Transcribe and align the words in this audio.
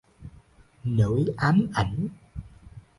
nỗi 0.83 1.25
ám 1.37 1.67
ảnh 1.73 2.07